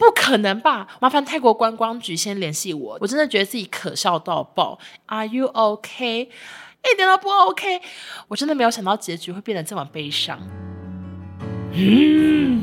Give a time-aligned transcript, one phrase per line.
[0.00, 0.88] 不可能吧？
[0.98, 4.78] 麻烦泰国观光局先联系我，我真的觉得自己可笑到爆。
[5.04, 6.22] Are you OK？
[6.22, 7.82] 一点都不 OK，
[8.28, 10.40] 我真的没有想到结局会变得这么悲伤。
[11.74, 12.62] 嗯。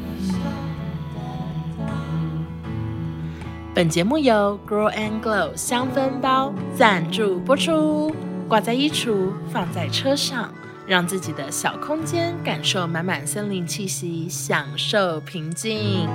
[3.75, 8.11] 本节目由 Grow and Glow 香氛包赞助播出，
[8.49, 10.51] 挂在衣橱，放在车上，
[10.87, 16.09] 让自己的小空间感受满满森林气息，享受平静。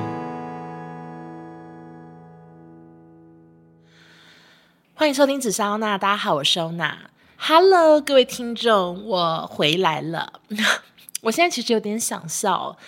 [5.02, 6.96] 欢迎收听紫砂欧娜，大家好，我是欧娜。
[7.36, 10.34] Hello，各位听众，我回来了。
[11.22, 12.78] 我现在其实有点想笑。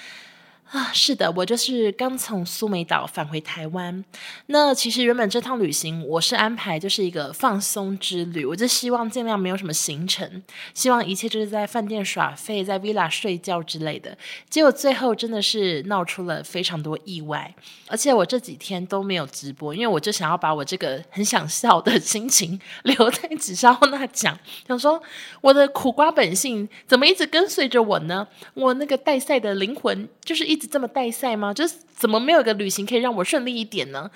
[0.74, 4.04] 啊，是的，我就是刚从苏梅岛返回台湾。
[4.46, 10.42] 那其实原本这趟旅行我是安排就是一个放松之旅，我就希望尽量没有什么行程，
[10.74, 14.18] 希望一切就是在饭店耍废，在 villa 睡觉之类的。
[14.50, 17.54] 结果最后真的是闹出了非常多意外，
[17.86, 25.00] 而且我这几天都没有直播，因为我就想要把我这个很想笑的心情留在纸上那讲，想说
[25.40, 28.26] 我的苦瓜本性怎么一直跟随着我呢？
[28.54, 30.63] 我那个带赛的灵魂就是一。
[30.66, 31.52] 这么带赛吗？
[31.52, 34.10] 就是怎么没有一个旅行可以让我顺利一点呢？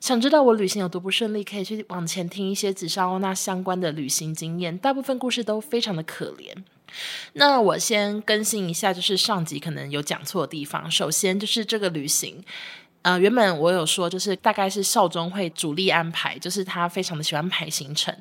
[0.00, 6.54] 想知道我旅行有多不顺利，可以去往前听一些紫砂欧娜相关的旅行经验，大部分故事都非常的可怜。
[7.34, 10.90] 那我先更新一下，就是上集可能有讲错的地方。
[10.90, 12.42] 首先就是这个旅行。
[13.02, 18.14] 呃，原本我有说，就是大概是少中会主力安排，就是他非常的喜欢排行程。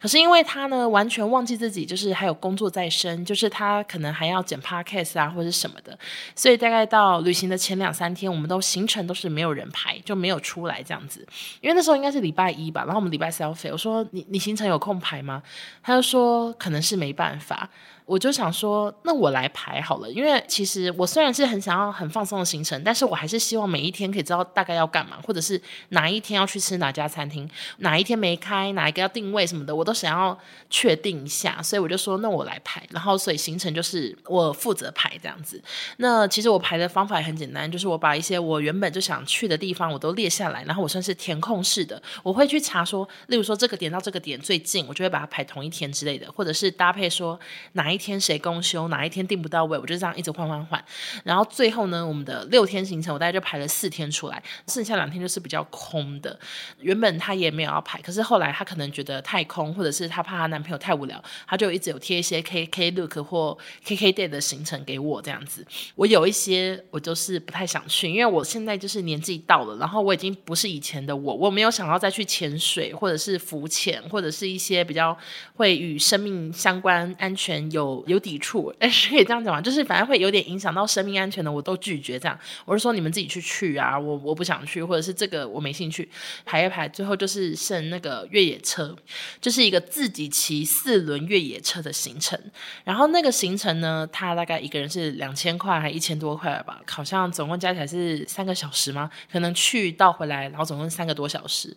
[0.00, 5.98] 可是因为他呢，完全忘记自己就是还有工作在身，就是他可能还要剪 podcast 啊或者什么的，
[6.34, 11.26] 所以大概到旅行的前两三天，我们都行程都是没有人排，就没有出来这样子。
[11.60, 15.42] 因为那时候应该是礼拜一吧，然后我们礼拜三要飞，我说你你行程有空排吗？
[15.82, 17.68] 他就说可能是没办法。
[18.04, 31.62] 我就想说，那我来排好了，因为其实我虽然是很想要很放松的行程，但是我还是希望每一天可以知道大概要干嘛，或者是哪一天要去吃哪家餐厅，哪一天没开，哪一个要定位什么的，我都想要确定一下。
[31.62, 35.62] 所以我就说，那我来排，然后所以行程就是我负责排这样子。
[35.98, 47.38] 那其实我排的方法也很简单，就是我把一些我原本就想去的地方我都列下来，然后我算是填空式的，我会去查说，例如说这个点到这个点最近，我就会把它排同一天之类的，或者是搭配说
[47.74, 48.02] 哪一。
[48.02, 50.84] 天谁公休，哪一天订不到位，我就这样一直换换换。
[51.22, 56.36] 然后最后呢，我们的六天行程，我大概就排了四天出来，剩下两天就是比较空的。
[56.80, 65.64] 原本她也没有要排，可是后来她可能觉得太空，或者是她怕她男朋友太无聊，她就一直有贴一些 K K Look 或 K K Day 的行程给我这样子。
[65.94, 75.16] 我有一些我就是不太想去，因为我现在就是年纪到了，然后我已经不是以前的我，我没有想要再去潜水，或者是浮潜，或者是一些比较
[75.54, 77.81] 会与生命相关安全有。
[77.82, 79.60] 有有抵触，哎，是可以这样讲吗？
[79.60, 82.38] 就是反正会有点影响到生命安全的，我都拒绝这样。
[82.64, 86.08] 我是说你们自己去去啊，我我不想去，或者是这个我没兴趣。
[86.44, 88.94] 排一排，最后就是剩那个越野车，
[89.40, 92.38] 就是一个自己骑四轮越野车的行程。
[92.84, 99.10] 然后那个行程呢，它大概一个人是两千块，还一千多块吧，好像总共加起来是三个小时吗？
[99.30, 101.76] 可能去到回来，然后总共三个多小时。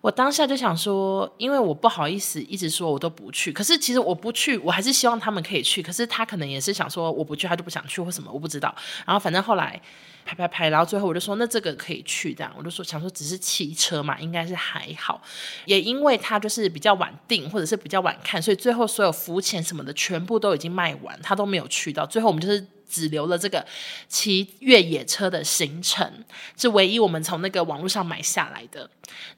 [0.00, 5.82] 我当下就想说，因为我不好意思一直说我都不去，可是其实我不去，我还是希望他们可以去。
[5.82, 8.72] 可是他可能也是想说我不去，他就不想去或什么，我不知道。
[9.04, 9.80] 然后反正后来
[10.24, 15.20] 拍拍拍，然后最后我就说那这个可以去，这样我就说想说只是汽车嘛，应该是还好。
[15.64, 22.06] 也因为他就是比较晚订或者是比较晚看，所以最后所有浮潜什么的全部都已经卖完，他都没有去到。
[22.06, 22.64] 最后我们就是。
[22.88, 23.66] 只留了这个
[24.08, 26.24] 骑越野车的行程，
[26.56, 28.88] 是唯一我们从那个网络上买下来的。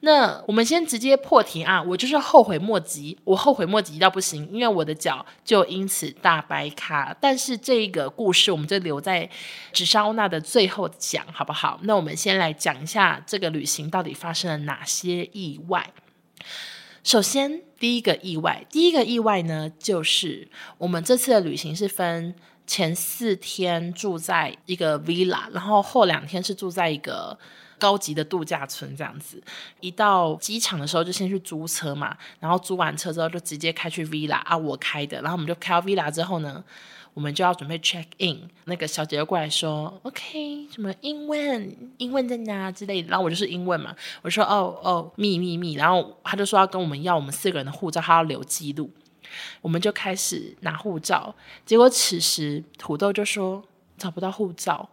[0.01, 7.15] 那我们先直接破题啊，我就是后悔莫及，我后悔莫及到不行，因为我的脚就因此大白卡。
[7.19, 9.29] 但是这个故事我们就留在
[9.71, 11.79] 纸上欧娜的最后讲，好不好？
[11.83, 15.91] 那我们先来讲一下这个旅行到底发生了哪些意外。
[17.03, 22.35] 首先，第一个意外，第一个意外呢，就是我们这次的旅行是分。
[22.69, 27.35] 前四天住在一个 villa，然后后两天是住在一个
[27.79, 29.41] 高级的度假村，这样子。
[29.79, 35.19] 一到机场的时候就先去租车嘛，然后租完车之后就直接开去 villa 啊，我开的。
[35.23, 36.63] 然后我们就开到 villa 之后呢，
[37.15, 43.09] 我们就要准备 check in，那个小姐就过来说，OK，什么英文，英文在哪之类的。
[43.09, 45.73] 然后我就是英文嘛，我说哦哦，秘密密。
[45.73, 48.91] 然后他就说要跟我们要我们四个人的护照，他要留记录。
[49.61, 51.33] 我们就开始拿护照，
[51.65, 53.63] 结果此时土豆就说
[53.97, 54.89] 找不到护照。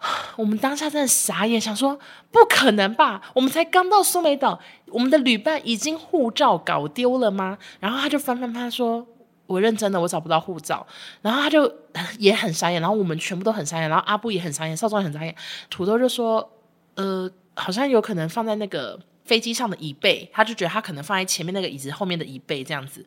[0.36, 1.98] 我们当下真的傻眼，想说
[2.30, 3.22] 不可能吧？
[3.34, 7.58] 我们才刚到苏梅岛，我们的旅伴已经护照搞丢了吗？
[7.80, 9.06] 然后他就翻翻翻说
[9.46, 10.86] ：“我认真的，我找不到护照。”
[11.22, 11.72] 然后他就
[12.18, 15.34] 也很傻眼，然后我们全部都很傻眼，然后阿布也很傻眼，少壮也很傻眼。
[15.70, 16.50] 土豆就说。
[16.96, 23.04] 呃，好像有可能放在那个飞机上的椅背，他就觉得他可能放在前面那个椅子后面的椅背这样子。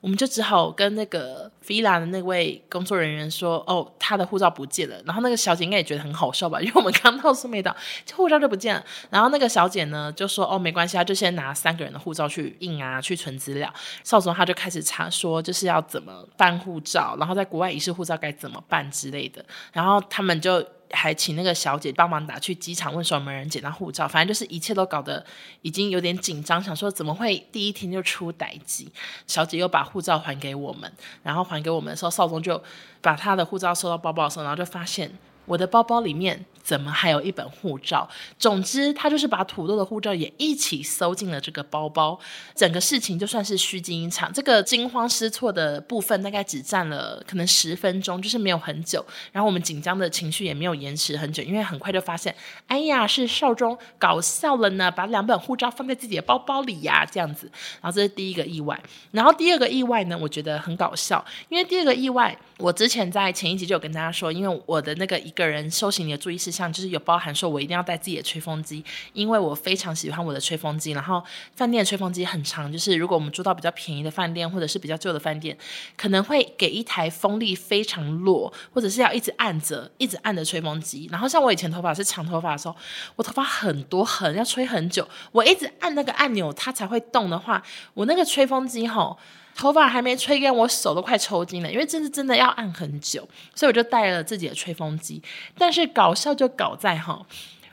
[0.00, 7.76] 我们就只好跟那个 Villa 的那位工作人员说：“哦，他的护照不见了。”然后那个小姐应该也觉得很好笑吧，因为我们刚到苏梅岛，
[8.06, 8.84] 就护照就不见了。
[9.10, 13.74] 然后那个小姐呢就说：“哦，没关系，他就先拿三个人的护照去印啊，去存资料。”
[14.04, 19.44] 邵总他就开始查说，就是要怎么办护照，然后在国外遗失护照该怎么办之类的。
[19.72, 20.64] 然后他们就。
[20.90, 25.24] 还请那个小姐帮忙打去机场问说有没有人捡到护照，反正就是一切都搞得
[25.62, 28.90] 已经有点紧张，想说怎么会第一天就出歹机？
[29.26, 30.92] 小姐又把护照还给我们，
[31.22, 32.62] 然后还给我们的时候，少宗就
[33.00, 35.10] 把他的护照收到包包的时候，然后就发现。
[35.48, 38.08] 我的包包里面怎么还有一本护照？
[38.38, 42.20] 总之，他就是把土豆的护照也一起收进了这个包包。
[42.54, 44.30] 整个事情就算是虚惊一场。
[44.30, 49.02] 这个惊慌失措的部分大概只占了可能十分钟，就是没有很久。
[49.32, 52.34] 然后我们紧张的情绪也没有延迟很久，因为很快就发现，
[52.66, 57.50] 哎呀，是少中搞笑了呢，把两本护照放在自己的包包里呀，这样子。
[57.80, 58.78] 然后这是第一个意外。
[59.12, 65.32] 然后第二个意外呢，我觉得很搞笑，因为第二个意外，我之前在前一集就有跟大家说，因为我的那个一。
[65.38, 70.90] 个人收行李的注意事项就是有包含说，我一定要带自己的吹风机，因为我非常喜欢我的吹风机。
[70.90, 71.22] 然后
[71.54, 75.56] 饭店的吹风机很长，就是如果我们住到比较便宜的饭店或者是比较旧的饭店，
[75.96, 81.08] 可能会给一台风力非常弱，或者是要一直按着、一直按着吹风机。
[81.12, 82.74] 然后像我以前头发是长头发的时候，
[83.14, 87.62] 我头发很多很要吹很久，我一直按那个按钮它才会动的话，
[87.94, 89.16] 我那个吹风机吼。
[89.58, 95.20] 头发还没吹干，我手都快抽筋了，因为这是真的要按很久，所以我就带了自己的吹风机。
[95.58, 97.20] 但是搞笑就搞在哈，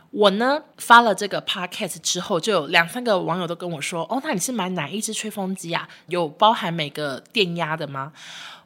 [0.10, 5.88] 我呢发了这个 podcast 之后，就有两三个网友都跟我说：“哦，那你是买哪一支吹风机啊？
[6.08, 8.12] 有包含每个电压的吗？”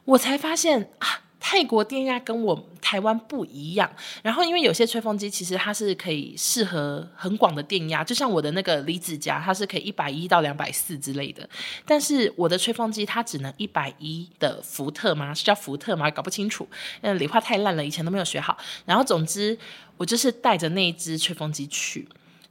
[0.06, 1.20] 我才发现啊。
[1.40, 3.90] 泰国电压跟我台湾不一样，
[4.22, 11.48] 然后因为有些吹风机其实它是可以适合很广的电压，就像我的那个离子夹，它是可以一百一到两百四之类的。
[11.86, 15.32] 但是我的吹风机它只能一百一的伏特吗？
[15.32, 16.10] 是叫伏特吗？
[16.10, 16.68] 搞不清楚，
[17.00, 18.58] 嗯，理化太烂了，以前都没有学好。
[18.84, 19.56] 然后总之
[19.96, 22.06] 我就是带着那一只吹风机去，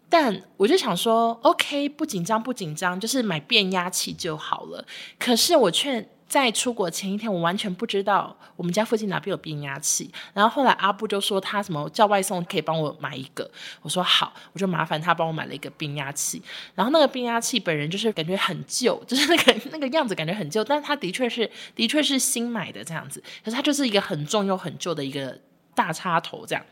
[0.09, 4.85] 但我就想说，OK，不紧张不紧张，就是买变压器就好了。
[5.17, 6.09] 可是我却。
[6.29, 10.07] 在出国前一天，我完全不知道我们家附近哪边有变压器。
[10.31, 13.49] 然后后来阿布就说他什么叫外送可以帮我买一个，
[13.81, 16.39] 我说好，我就麻烦他帮我买了一个变压器。
[16.75, 23.19] 然后那个变压器本人就是感觉很旧，就是那个那个样子感觉很旧，但是他的确是的确是新买的这样子。
[23.43, 25.35] 可是它就是一个很重又很旧的一个
[25.73, 26.63] 大插头这样。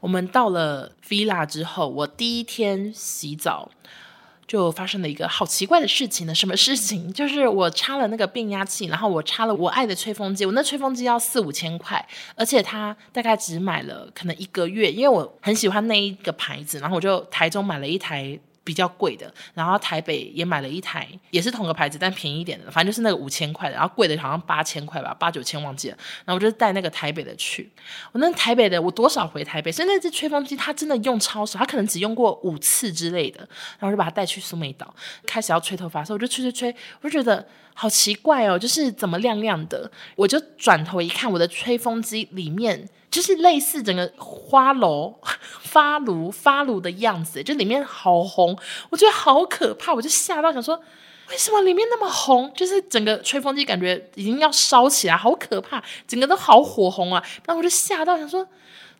[0.00, 3.70] 我们到了 Villa 之后，我第一天洗澡。
[4.46, 7.08] 就发生了一个好奇怪的事情呢，什么事情？
[7.14, 12.04] 就是我插了那个变压器，然后我插了我爱的吹风机，我那吹风机要四五千块，
[12.34, 18.36] 而且它大概只买了可能一个月，因为我很喜欢那一个牌子，然后我就台中买了一台。
[18.70, 25.96] 比较贵的，然后台北也买了一台，也是同个牌子，但便宜一点的，反正就是那个五千块的，然后贵的好像八千块吧，八九千忘记了。
[26.24, 27.68] 然后我就带那个台北的去，
[28.12, 33.40] 我那台北的我多少回台北，所以那只吹风机它真的用超少，它可能只用过五次之类的。
[33.40, 34.94] 然后我就把它带去苏梅岛，
[35.26, 37.44] 开始要吹头发的时，我就吹吹吹，我就觉得
[37.80, 42.86] 好奇怪哦，就是怎么亮亮的，我就转头一看，我的吹风机里面。
[43.10, 45.18] 就是类似整个花楼
[45.64, 48.56] 发炉发炉的样子，就里面好红，
[48.90, 50.80] 我觉得好可怕，我就吓到想说，
[51.30, 52.52] 为什么里面那么红？
[52.54, 57.24] 就是整个吹风机感觉已经要烧起来，好可怕，整个都好火红啊！
[57.46, 58.46] 然后我就吓到想说，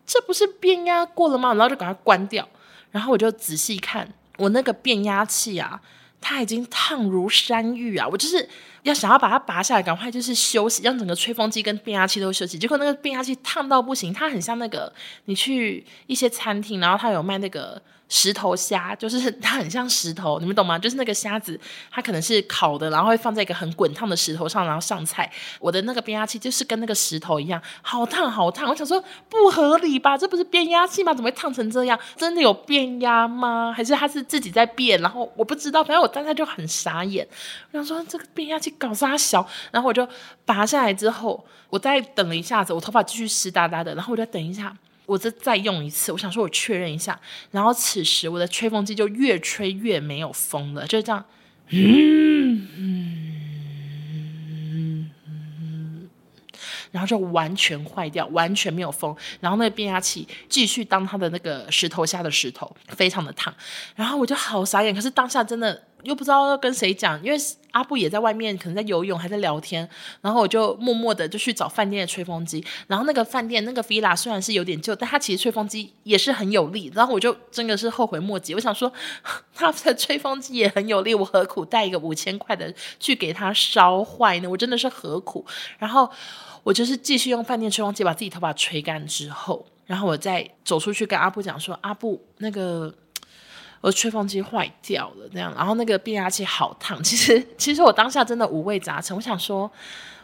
[0.07, 1.53] 这不是变压过了吗？
[1.55, 2.49] 然后就赶快关掉，
[2.91, 5.81] 然后我就仔细看我那个变压器啊，
[6.21, 8.07] 它已经烫如山芋啊！
[8.07, 8.49] 我就是。
[8.83, 12.59] 要想要把它拔下来，赶快就是休息，让整个吹风机跟变压器都休息。
[12.59, 14.91] 结果那个变压器烫到不行，它很像那个
[15.27, 17.83] 你去一些餐厅，然后它有卖那个。
[18.11, 20.79] 石头虾就是 它很像石头，你们懂吗？
[20.79, 21.59] 就是那个虾子，
[21.91, 25.31] 它可能是烤的，然后会放在一个很滚烫的石头上，然后上菜。
[25.61, 28.69] 我的那个变压器就是跟那个石头一样，好烫好烫。
[28.69, 30.19] 我想说不合理吧？
[30.19, 31.15] 这不是变压器吗？
[31.15, 31.99] 怎么会烫成这样？
[32.17, 33.73] 真的有变压吗？
[33.75, 35.01] 还是它是自己在变？
[35.01, 37.27] 然后我不知道，反正我当时就很傻眼。
[37.71, 39.47] 我想说这个变压器搞啥小？
[39.71, 40.07] 然后我就
[40.45, 44.77] 拔下来之后，我再等了一下子，我头发继续湿哒哒的，然后我就等一下。
[45.11, 47.19] 我再再用一次，我想说，我确认一下。
[47.51, 51.25] 然后此时，我的吹风机就越吹越没有风了，就是这样，
[51.71, 53.51] 嗯嗯
[55.27, 56.09] 嗯，
[56.93, 59.17] 然后就完全坏掉，完全没有风。
[59.41, 63.53] 然后那个变压器继续当它的那个石头下的石头，非常的烫。
[63.97, 67.39] 然后我就好傻眼，可是当下真的又不知道要跟谁讲，因为
[67.73, 69.89] 阿布也在外面，可能在游泳还在聊天，
[70.21, 78.93] 然后我就默默的就去找饭店的吹风机，然后那个饭店那个 villa 虽然是有点旧，但它其实吹风机也是很有力，然后我就真的是后悔莫及，我想说
[79.55, 84.49] 他的吹风机也很有力，我何苦带一个五千块的去给他烧坏呢？
[84.49, 85.45] 我真的是何苦？
[85.79, 86.11] 然后
[86.63, 92.95] 我就是继续用饭店吹风机把自己头发吹干之后，然后我再走出去跟阿布讲说，阿布那个。
[93.81, 97.01] 我的吹风机坏掉了，这样，然后那个变压器好烫。
[97.05, 99.17] 其实，其实我当下真的五味杂陈。
[99.17, 99.71] 我想说。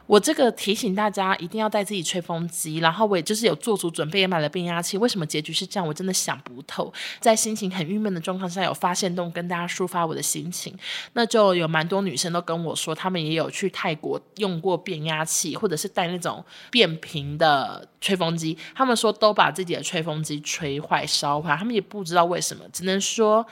[0.06, 4.96] 我这个提醒大家一定要带自己吹风机，然后我也就是有做足准备，也买了变压器。
[4.96, 5.86] 为什么结局是这样？
[5.86, 6.92] 我真的想不透。
[7.20, 10.76] 在心情很郁闷的状况下，有发现动跟大家抒发我的心情，
[11.14, 23.44] 那就有蛮多女生都跟我说，她们也有去泰国用过变压器，或者是带那种变频的吹风机，她们说都把自己的吹风机吹坏、烧坏，她们也不知道为什么，只能说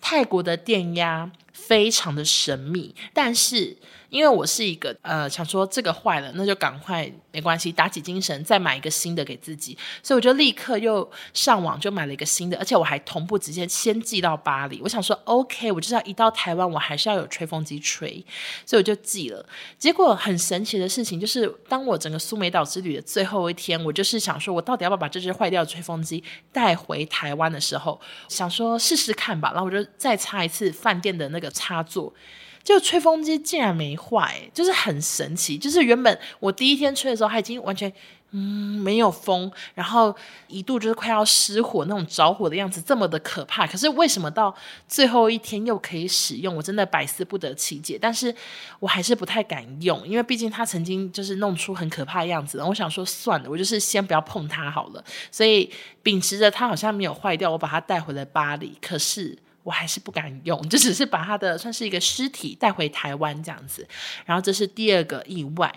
[0.00, 3.78] 泰国的电压非常的神秘，但是。
[4.14, 14.80] 因为我是一个呃，想说这个坏了，那就赶快没关系，打起精神再买一个新的给自己，所以我就立刻又上网就买了一个新的，而且我还同步直接先寄到巴黎。
[14.80, 18.24] 我想说，OK，我就是要一到台湾，我还是要有吹风机吹，
[18.64, 19.44] 所以我就寄了。
[19.76, 32.14] 结果很神奇的事情就是，当我整个苏梅岛之旅的最后一天，我就是想说，我到底要不要把这只坏掉的吹风机带回台湾的时候，想说试试看吧，然后我就再插一次饭店的那个插座。
[32.64, 35.58] 就吹风机竟然没坏，就是很神奇。
[35.58, 37.92] 就是原本我第一天吹的时候，它已经完全
[38.30, 40.16] 嗯没有风，然后
[40.48, 43.66] 一度就是快要失火那种着火的样子，这么的可怕。
[43.66, 44.52] 可是为什么到
[44.88, 46.56] 最后一天又可以使用？
[46.56, 47.98] 我真的百思不得其解。
[48.00, 48.34] 但是
[48.80, 52.62] 我还是不太敢用，因为毕竟它曾经就是弄出很可怕的样子。
[52.62, 55.04] 我想说算了，我就是先不要碰它好了。
[55.30, 55.70] 所以
[56.02, 58.76] 秉持着它好像没有坏掉，我把它带回了巴黎。
[58.80, 59.38] 可是。
[59.64, 63.84] 我还是不敢用，就只是把他的算是一个尸体带回台湾这样子，
[64.24, 65.74] 然后这是第二个意外。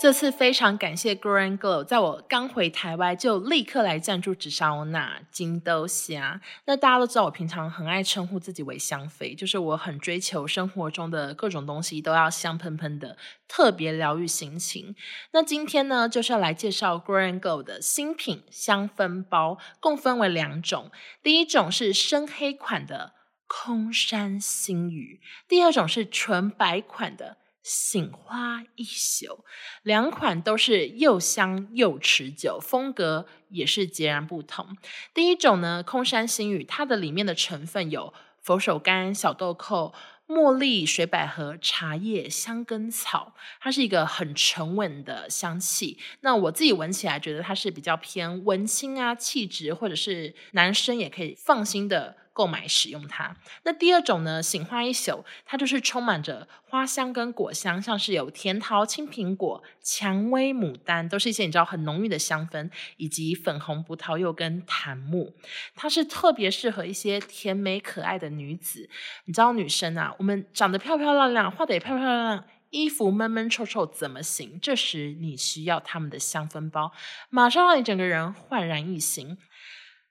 [0.00, 6.40] 这次非常感谢 Grow and Glow，在我刚回台湾就立刻来赞助紫砂欧娜金豆虾。
[6.64, 14.96] 那大家都知道，我平常很爱称呼自己为香妃，就是我很追求生活中的各种东西都要香喷喷的，特别疗愈心情。
[15.32, 20.90] 那今天呢，就是要来介绍 Grow and Glow 的新品香氛包，共分为两种。
[21.22, 23.12] 第一种是深黑款的
[23.46, 27.36] 空山新雨，第二种是纯白款的。
[27.72, 29.44] 醒花一宿，
[29.84, 34.76] 两款都是又香又持久，风格也是截然不同。
[35.14, 39.94] 第一种呢，空山新雨，它的里面的成分有佛手柑、小豆蔻、
[40.26, 45.96] 茉莉、水百合、茶叶、香根草，它是一个很沉稳的香气。
[46.22, 52.16] 那我自己闻起来觉得它是比较偏文青啊气质，或者是男生也可以放心的。
[52.40, 53.36] 购买使用它。
[53.64, 65.34] 那第二种呢，醒花一宿，它就是充满着花香跟果香，像是有甜桃、青苹果、蔷薇、牡丹，都是一些你知道很浓郁的香氛，以及粉红葡萄柚跟檀木。
[65.74, 68.88] 它是特别适合一些甜美可爱的女子。
[69.26, 74.58] 你知道女生啊，我们长得漂漂亮亮，画得也漂漂亮亮，衣服闷闷臭臭怎么行？
[74.62, 76.92] 这时你需要他们的香氛包，
[77.28, 79.36] 马上让你整个人焕然一新。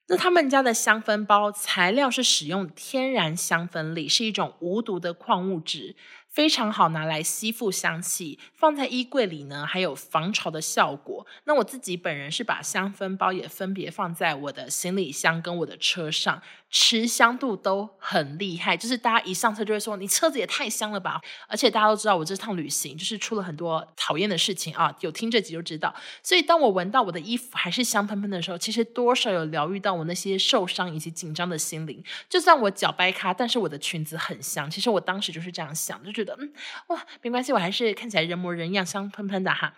[0.09, 5.95] 那他们家的香氛包材料是使用天然香氛粒，是一种无毒的矿物质。
[6.29, 11.25] 非常好拿来吸附香气，放在衣柜里呢，还有防潮的效果。
[11.45, 18.77] 那我自己本人是把香氛包也分别放在我的行李箱跟我的车上，持香度都很厉害。
[18.77, 21.19] 就是大家一上车就会说，你车子也太香了吧！
[21.47, 25.93] 而且大家都知道我这趟旅行就是出了很多讨厌的事情啊，有听这集就知道。
[26.21, 32.03] 所以当我闻到我的衣服还是香喷喷的时候，其实多少有疗愈到我那些受伤以及紧张的心灵。
[32.29, 34.69] 就算我脚掰咖，但是我的裙子很香。
[34.69, 36.51] 其实我当时就是这样想，就觉得嗯
[36.87, 39.73] 哇，没关系，我还是看起来人模人样，香喷喷的哈。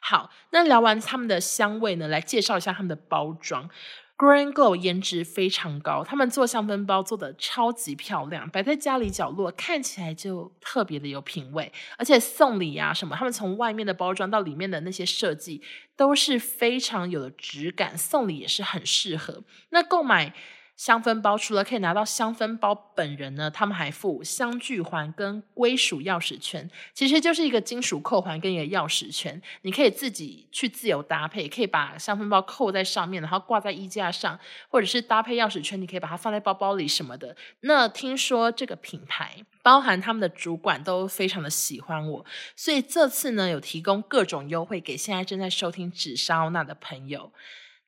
[0.00, 3.68] 好，那聊完他们的香味呢，来介绍一下他们的包装。
[4.16, 15.62] Green Glow 颜值非常高，他们做香氛包做的超级漂亮，摆在家里角落看起来就特别的有品味，而且送礼啊什么，他们从外面的包装到里面的那些设计
[15.96, 19.44] 都是非常有的质感，送礼也是很适合。
[19.70, 20.32] 那购买。
[20.82, 34.36] 香氛包除了可以拿到香氛包本人呢，他们还附香具环跟归属钥匙圈，其实就是一个金属扣环跟一个钥匙圈，你可以自己去自由搭配，可以把香氛包扣在上面，然后挂在衣架上，
[34.68, 37.36] 或者是搭配钥匙圈，你可以把它放在包包里什么的。
[37.60, 47.30] 那听说这个品牌包含他们的主管都非常的喜欢我，所以这次呢有提供各种优惠给现在正在收听紫砂欧娜的朋友。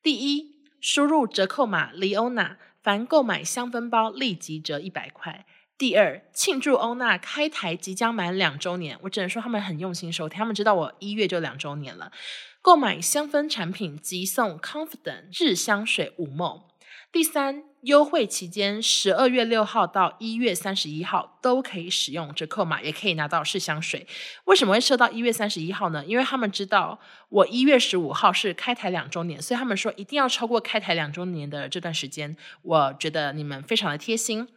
[0.00, 2.58] 第一，输入折扣码 Leona。
[2.84, 5.46] 凡购买香氛包立即折一百块。
[5.78, 12.12] 第二，庆祝欧娜开台即将满两周年，我只能说他们很用心收听，他们知道我一月就两周年了。
[12.60, 16.62] 购买香氛产品即送 Confident 日香水五梦。
[17.10, 24.06] 第三，优惠期间十二月六号到一月三十一号都可以使用折扣码，也可以拿到试香水。
[24.44, 26.02] 为什么会设到一月三十一号呢？
[26.06, 26.98] 因为他们知道
[27.28, 32.34] 我一月十五号是开台两周年，所以他们说一定要超过开台两周年的这段时间。
[32.62, 34.48] 我觉得你们非常的贴心。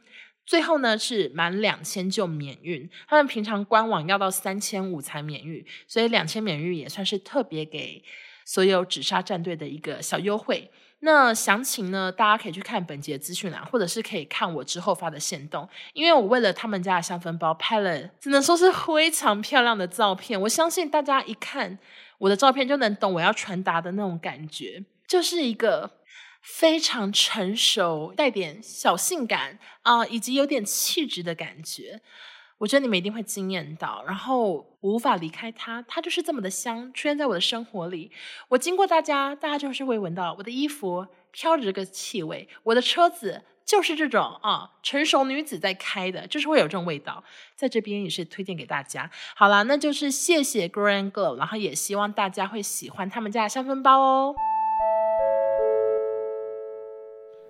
[0.46, 8.01] 最后呢，是满两千就免运，他们平常官网要到三千五才免运，所以两千免运也算是特别给
[8.46, 10.72] 所有紫砂战队的一个小优惠。
[11.00, 20.39] 那详情呢，大家可以去看本节资讯栏，或者是可以看我之后发的线动，因为我为了他们家的香氛包拍了，只能说是非常漂亮的照片。
[20.42, 21.77] 我相信大家一看
[22.18, 25.98] 我的照片就能懂我要传达的那种感觉，就是一个。
[26.39, 32.00] 非常成熟，带点小性感啊、以及有点气质的感觉，
[32.57, 34.03] 我觉得你们一定会惊艳到。
[34.05, 38.11] 然后无法离开它，它就是这么的香，出现在我的生活里。
[38.49, 47.23] 我经过大家，大家就是会闻到我的衣服飘着这个气味，我的车子就是这种啊，成熟女子在开的，就是会有这种味道。
[47.55, 49.11] 在这边也是推荐给大家。
[49.35, 54.35] 好啦，那就是谢谢 Grand Glow，然后也希望大家会喜欢他们家的香氛包哦。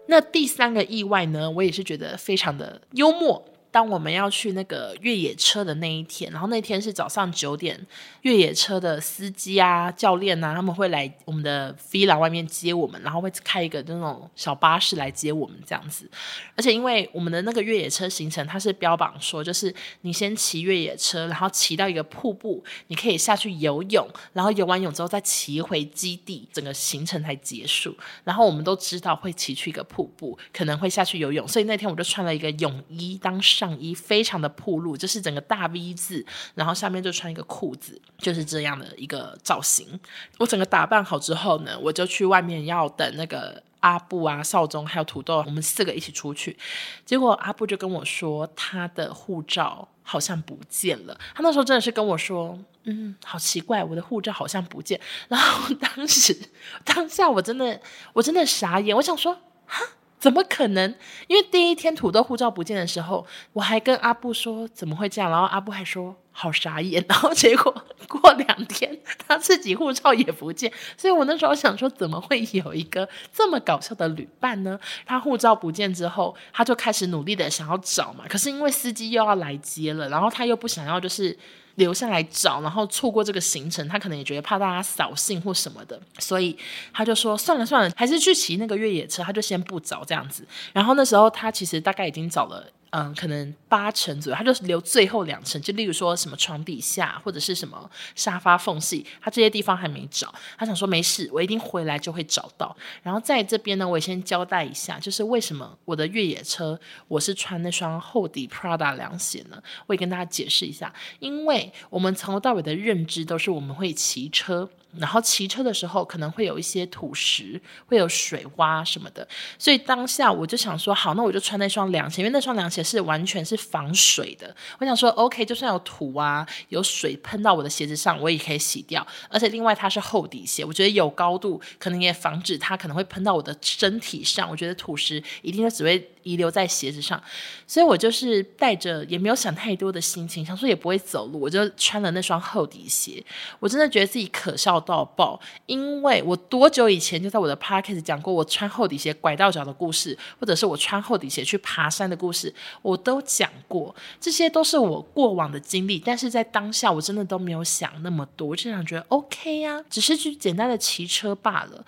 [0.09, 3.45] 那第三个意外呢，我也是觉得非常的幽默。
[3.77, 7.79] 当我们要去那个越野车的那一天，然后那天是早上九点，
[8.23, 16.09] 越野车的司机啊、教练啊，他们会来我们的 villa 外面接我们，然后会开一个那种小巴士来接我们这样子。
[16.55, 27.95] 而且因为我们的那个越野车行程，它是标榜说，就是你先骑越野车，然后骑到一个瀑布，你可以下去游泳，然后游完泳之后再骑回基地，整个行程才结束。
[28.23, 33.66] 然后我们都知道会骑去一个瀑布，可能会下去游泳，所以那天我就穿了一个泳衣当时。
[33.67, 39.99] 上衣非常的暴露，就是整个大 V 字，然后下面就穿一个裤子，就是这样的一个造型。
[40.37, 46.57] 我整个打扮好之后呢，我就去外面要等那个阿布啊、少宗还有土豆，我们四个一起出去。
[47.05, 51.19] 结果阿布就跟我说，他的护照好像不见了。
[51.35, 54.99] 他那时候真的是跟我说，嗯，好奇怪，我的护照好像不见。
[55.27, 56.37] 然后当时
[56.85, 57.81] 当下我真的
[58.13, 59.83] 我真的傻眼，我想说，哈。
[60.27, 60.93] 怎么可能？
[61.27, 67.73] 因为第一天土豆护照不见的时候，我还跟阿布说怎么会这样，然后阿布还说好傻眼， 然后结果
[68.09, 74.77] 过两天他自己护照也不见，所以我那时候想说怎么会有一个这么搞笑的旅伴呢？
[75.05, 81.39] 他护照不见之后，他就开始努力的想要找嘛，可是因为司机又要来接了，然后他又不想要就是。
[81.77, 86.55] 留下来找，然后错过这个行程，他可能也觉得怕大家扫兴或什么的，所以
[86.93, 90.45] 他就说算了算了，还是去骑那个越野车，他就先不找这样子。
[90.73, 92.63] 然后那时候他其实大概已经找了。
[92.97, 100.33] 嗯，可能八成左右，他就是留最后两成，就例如说什么床底下或者是什么沙发缝隙，他这些地方还没找。
[100.57, 102.75] 他想说没事，我一定回来就会找到。
[103.03, 109.61] 然后在这边呢，我也先交代一下，就是为什么我的越野车我是穿那双厚底 Prada 凉鞋呢？
[109.85, 114.67] 我也跟大家解释一下，因为我们从头到尾的认知都是我们会骑车。
[114.97, 119.27] 然后骑车的时候可能会有一些土石，会有水洼什么的，
[119.59, 124.55] 所以当下我就想说，好，那我就穿那双凉鞋，因为那双凉鞋是完全是防水的。
[124.79, 129.05] 我想说，OK，就算有土啊，有水喷到我的鞋子上，我也可以洗掉。
[129.29, 134.49] 而且另外它是厚底鞋，我觉得有高度，可能也防止它可能会喷到我的身体上。
[134.49, 136.09] 我觉得土石一定就只会。
[136.23, 137.23] 遗留在鞋子上，
[137.65, 143.23] 所以我就是带着也没有想太多的心情，想说也不会走路，我就穿了那双厚底鞋。
[143.61, 155.99] 我真的觉得自己可笑到爆，因为我多久以前就在我的 podcast 讲过我穿厚底鞋拐到脚的故事，或者是我穿厚底鞋去爬山的故事，我都讲过，这些都是我过往的经历。
[155.99, 161.83] 但是在当下，我真的都没有想那么多，我就想觉得 OK 呀、啊，只是去简单的骑车罢了。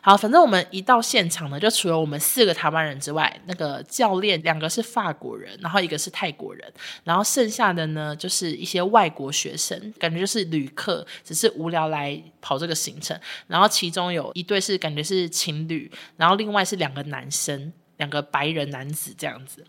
[0.00, 3.80] 好，反正我们一到现场呢，就除了我们四个台湾人之外，那个。
[3.90, 13.18] 教练两个是法国人，然后一个是泰国人，然后剩下的呢就是一些外国学生，感觉就是旅客，只是无聊来跑这个行程。
[13.46, 17.72] 然后其中有一对是感觉是情侣，然后另外是两个男生。
[18.00, 19.62] 两个白人男子这样子，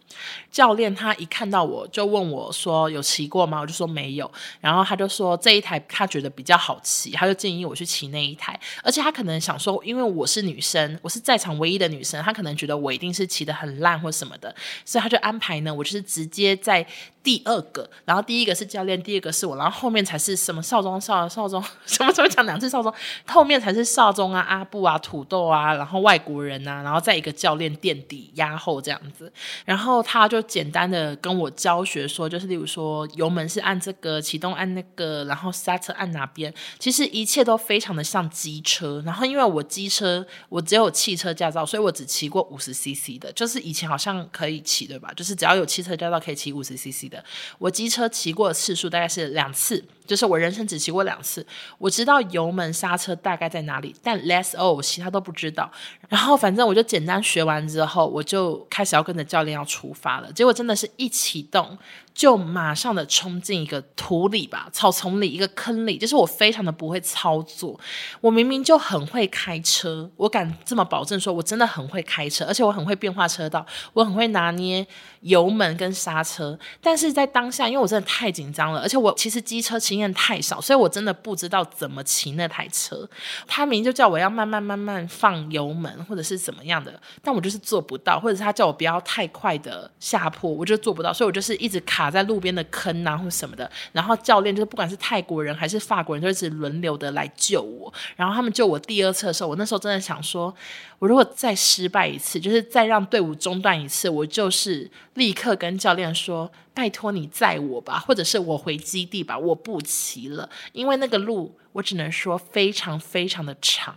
[0.50, 4.32] 教练他一看到我就问我说：“有骑过吗？”我就说没有。
[4.62, 8.58] 然后他就说这一台他觉得比较好骑，他就建议我去骑那一台。
[8.84, 16.88] 而且他可能想说，因为我是女生，我是在场唯一的女生，他可能觉得我一定是骑得很烂或什么的，所以他就安排呢，我就是直接在
[17.22, 22.94] 第二个，然后第一个是教练，第二个是我，然后后面才是什么少中少少中 什么什么讲两次少中，
[23.28, 28.21] 后面才是少中啊、阿布啊、土豆啊，然后外国人啊，然后再一个教练垫底。
[28.36, 29.32] 压后这样子。
[29.66, 39.02] 然后他就简单的跟我教学说，就是例如说油门是按这个，启动按那个，然后刹车按哪边，其实一切都非常的像机车。
[39.06, 45.12] 然后因为我机车我只有汽车驾照，所以我只骑过五十 CC 的，就是以前好像可以骑对吧？
[45.16, 47.24] 就是只要有汽车驾照可以骑五十 CC 的。
[47.58, 49.84] 我机车骑过的次数大概是两次。
[50.12, 51.46] 就是我人生只骑过两次，
[51.78, 55.72] 我知道油门刹车大概在哪里，但 less o 其他都不知道。
[56.10, 60.30] 然后反正我就简单学完之后，我就开始要跟着教练要出发了。
[60.34, 61.78] 结果真的是一启动。
[62.14, 67.80] 就马上的冲进一个土里吧，草丛里，一个坑里，就是我非常的不会操作。
[68.20, 74.86] 我明明就很会开车，我敢这么保证说，我真的很会开车，而且我很会变化车道，我很会拿捏
[75.22, 76.60] 油门跟刹车。
[76.82, 83.08] 但是在当下，因为我真的太紧张了，而且我其实机车经验太少，所以我真的不知道怎么骑那台车。
[83.48, 92.01] 他明明就叫我要慢慢慢慢放油门，或者是怎么样的，但我就是做不到，或者是他叫我不要太快的下坡，我就做不到，所以我就是一直开。
[92.02, 97.94] 卡在路边的坑啊，或什么的，然后教练就是不管是泰国人还是法国人，就一直轮流的来救我。
[98.16, 100.54] 然后他们救我第二次的时候，我那时候真的想说，
[101.00, 113.96] 我如果再失败一次，就是再让队伍中断一次，我就是立刻跟教练说，拜托你载我吧，或者是我回基地吧，我不骑了，因为那个路我只能说非常非常的长。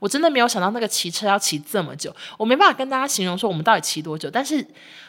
[0.00, 4.66] 我真的没有想到那个骑车要骑这么久，我没办法跟大家形容说我们到底骑多久，但是。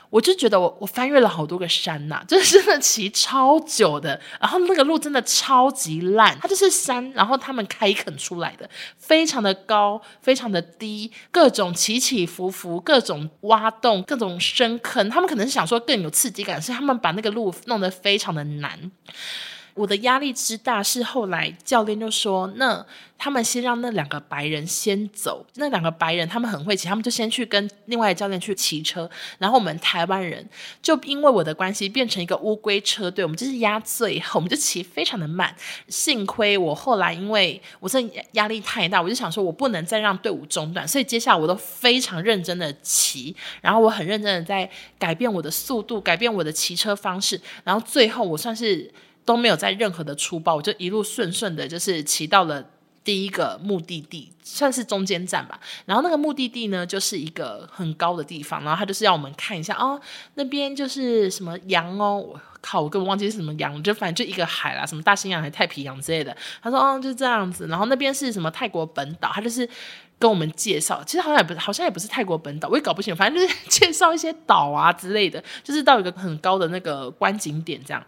[0.10, 18.92] 我就觉得我我翻越了好多个山呐、 就是真的骑超久的，然后那个路真的超级烂，它就是山，然后他们开垦出来的，非常的高，非常的低，各种起起伏伏，各种挖洞，各种深坑，他们可能是想说更有刺激感，所以他们把那个路弄得非常的难。
[19.80, 22.86] 我的压力之大是后来教练就说，那
[23.18, 30.46] 他们先让那两个白人先走，那两个白人他们很会骑，他们就先去跟另外教练去骑车，然后我们台湾人
[30.82, 35.56] 就因为我的关系变成一个乌龟车队，我们就是压最后，我们就骑非常的慢。
[35.88, 38.02] 幸亏我后来因为我这
[38.34, 48.92] 压力太大，我就想说我不能再让队伍中断，所以接下来我都非常认真的骑，然后我很认真的在改变我的速度，改变我的骑车方式，然后最后我算是。
[49.30, 52.66] 都没有在任何的出包，我就一路顺顺的，就是骑到了
[53.04, 55.60] 第一个目的地，算是中间站吧。
[55.86, 60.02] 然后那个目的地呢，就是一个很高的地方，然后他就是要我们看一下哦，
[60.34, 66.36] 那边就是什么洋哦，我靠，我根本忘记是什么洋，就反正就一个海啦，什么大西洋还太平洋之类的。
[66.64, 67.68] 他说哦，就这样子。
[67.68, 69.70] 然后那边是什么泰国本岛，他就是。
[70.20, 78.04] 跟我们介绍，其实好像也不是，好像也不是泰国本岛，我也搞不清，反正就是介绍一些岛啊之类的，就是到一个很高的那个观景点这样。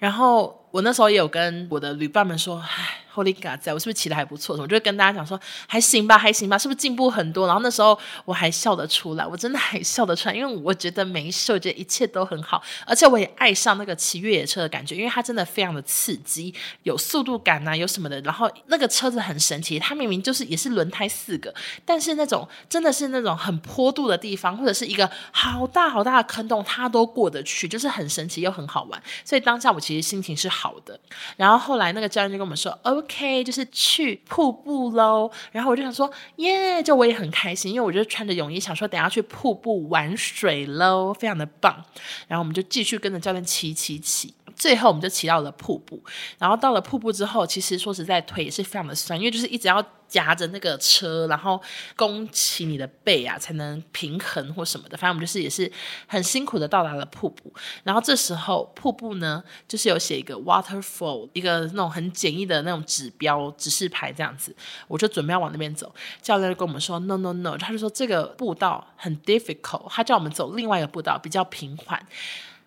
[0.00, 3.00] 然后我那时候也有跟我的旅伴们说，唉。
[3.14, 4.56] Holy God，在我是不是骑的还不错？
[4.56, 7.46] 我就会跟大家讲说，还行吧，还行吧，是不是进步很多？
[7.46, 18.20] 然后那时候我还笑得出来，我真的还笑得出来，因为我觉得没事，我觉得一切都很好，而且我也爱上那个骑越野车的感觉，因为它真的非常的刺激，有速度感呐、啊，有什么的。
[18.22, 29.00] 然后那个车子很神奇，它明明就是也是轮胎四个，但是那种真的是那种很坡度的地方，或者是一个好大好大的坑洞，它都过得去，就是很神奇又很好玩。
[29.24, 30.98] 所以当下我其实心情是好好的。
[31.36, 35.30] 然后后来那个教练就跟我们说，OK，就是去瀑布喽。
[35.52, 36.82] 然后我就想说，耶！
[36.82, 41.84] 就我也很开心，因为我就穿着泳衣，想说等下去瀑布玩水喽，非常的棒。
[42.26, 44.32] 然后我们就继续跟着教练骑骑骑。
[44.56, 46.00] 最后我们就骑到了瀑布，
[46.38, 51.60] 然后到了瀑布之后，其实说实在腿也是非常的酸，因为就是一直要夹着那个车，然后
[51.96, 54.96] 弓起你的背啊，才能平衡或什么的。
[54.96, 55.70] 反正我们就是也是
[56.06, 57.52] 很辛苦的到达了瀑布。
[57.82, 64.54] 然后这时候瀑布呢，就是有写一个 waterfall，一个那种很简易的那种指标指示牌这样子。
[64.88, 72.00] 我就准备要往那边走，教练就跟我们说 no no no，他就说这个步道很 difficult，他叫我们走另外一个步道比较平缓。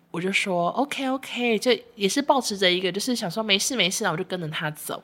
[0.10, 5.04] 我就说 OK OK，就也是保持着一个，就是想说没事没事，然后我就跟着他走。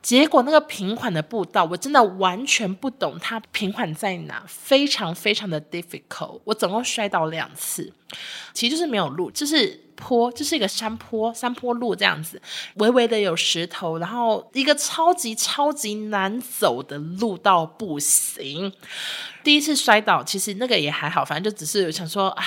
[0.00, 6.40] 结果那个平缓的步道，我真的完全不懂它平缓在哪，非常非常的 difficult。
[6.44, 7.92] 我总共摔倒两次，
[8.54, 12.40] 其实就是没有路，就是坡，就是一个山坡，山坡路这样子，
[12.76, 18.72] 微微的有石头，然后一个超级超级难走的路到不行。
[19.42, 22.44] 第一次摔倒，其实那个也还好，反正就只是想说啊。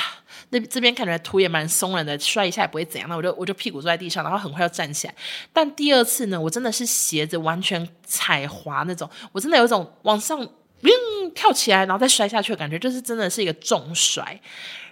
[0.51, 3.09] 那这边看起来土也蛮松软的，摔一下也不会怎样。
[3.09, 5.15] 那我就我就屁股坐在地上，然后很快要站起来。
[5.51, 10.89] 但第二次呢，我真的是鞋子完全踩滑那种，我真的有一种往上嗯
[11.33, 14.39] 跳起来，然后再摔下去的感觉，就是真的是一个重摔。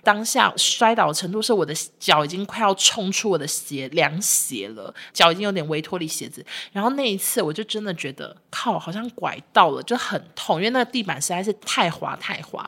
[0.02, 6.44] 当下摔倒的程度是我的脚已经快要冲出我的鞋凉鞋了，脚已经有点微脱离鞋子。
[6.72, 12.68] 然后那一次我就真的觉得靠，好像拐到了，就很痛，因为那个地板实在是太滑太滑。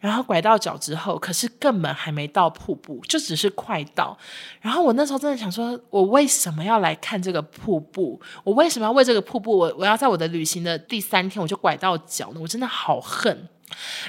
[0.00, 4.16] 然后拐到脚之后，可是根本还没到瀑布，就只是快到。
[4.60, 8.20] 然后我那时候真的想说，我为什么要来看这个瀑布？
[8.44, 9.56] 我为什么要为这个瀑布？
[9.56, 12.40] 我我要在我的旅行的第三天我就拐到脚呢？
[12.40, 13.48] 我真的好恨。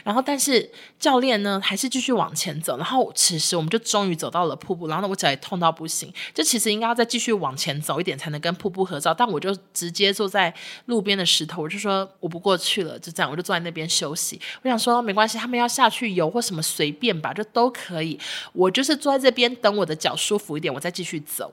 [0.04, 2.78] 然后，但是教练呢，还是继续往前走。
[2.78, 4.88] 然后，此时我们就终于走到了瀑布。
[4.88, 6.14] 然后呢，我脚也痛到不行。
[6.34, 9.14] 就其实应该要再继续往前走一点，才能跟瀑布合照。
[9.14, 10.54] 但我就直接坐在
[10.86, 14.40] 路边的石头，我就说我不过去了，就这样，我就坐在那边休息。
[14.62, 18.20] 我想说没关系，他们要下去游或什么随便吧，就都可以。
[18.54, 21.52] 我就是坐在这边等我的脚舒服一点，我再继续走。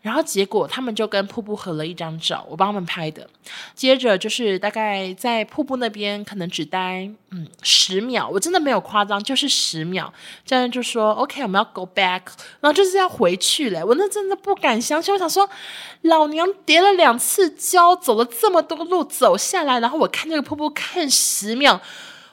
[0.00, 3.28] 然后结果他们就跟瀑布合了一张照，我帮他们拍的。
[3.74, 7.41] 接着就是大概在瀑布那边，可能只待嗯。
[7.62, 10.12] 十秒，我真的没有夸张，就是十秒。
[10.44, 12.22] 教练就说：“OK，我们要 go back，
[12.60, 15.48] 然后就是要回去了。”我那真的不敢相信，我想说，
[16.02, 21.80] 老娘叠了两次跤，走了这么多路走下来，然后我看这个瀑布看十秒，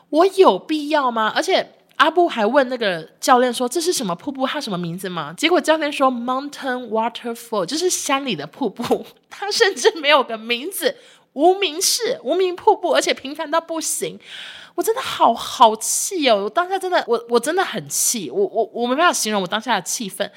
[0.10, 1.32] 我有必要吗？
[1.36, 4.48] 而且阿布还问那个教练说：“这是什么瀑布？
[4.48, 9.06] 它什么名字吗？”结果教练说：“Mountain Waterfall，就是山里的瀑布。
[9.30, 10.95] ”它甚至没有个名字，
[11.34, 14.17] 无名氏，无名瀑布，而且平凡到不行。
[14.80, 16.46] 我真的好好气哦！
[16.46, 20.30] 我当下真的，我我真的很气，我我我没办法形容我当下的气氛。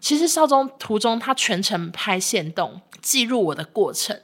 [0.00, 4.14] 其实少宗途中他全程拍线动记录我的过程，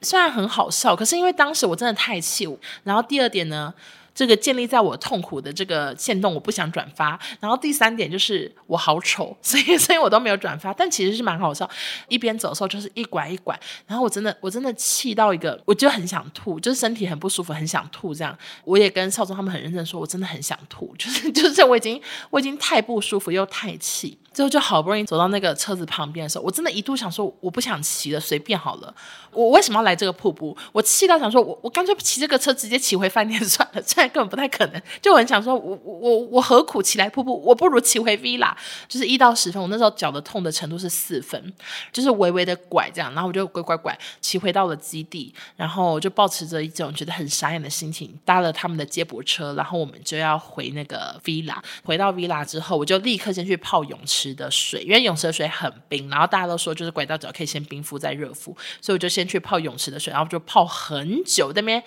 [0.00, 2.48] 虽然很好笑，可是因为当时我真的太气。
[2.82, 3.72] 然后第二点呢，
[4.14, 7.18] 这个建立在我痛苦的这个限动，我不想转发。
[7.40, 10.72] 然后第三点就是我好丑，所以所以我都没有转发。
[10.74, 11.68] 但其实是蛮好笑，
[12.08, 18.14] 一边走的时候就是一拐一拐，然后我真的我真的气到一个，我就很想吐，就是身体很不舒服，很想吐。
[18.14, 24.18] 这样我也跟少宗他们很认真说，我真的很想吐，就是就是我已经我已经太不舒服又太气。
[24.32, 28.94] 最后就好不容易走到那个车子旁边的时候，我真的一度想说，我不想骑了，随便好了。
[29.30, 30.56] 我为什么要来这个瀑布？
[30.72, 34.82] 我气到想说，我我干脆骑这个车直接骑回饭店算了，现在根本不太可能。
[35.00, 37.42] 就我很想说，我我我何苦骑来瀑布？
[37.42, 38.54] 我不如骑回 villa。
[38.88, 41.52] 就是一到十分，我那时候脚的痛的程度是四分，
[41.90, 51.56] 就是微微的拐这样，然后我就拐拐拐骑回到了基地，然后我就抱持着一种觉得很傻眼的心情，搭了他们的接驳车，然后我们就要回那个 villa。
[51.84, 54.21] 回到 villa 之后，我就立刻先去泡泳池。
[54.22, 61.82] 池的水，因为泳池的水很冰，然后大家都说就是拐到脚可以先冰敷再热敷，所以我就先去泡泳池的水，然后就泡很久，那边。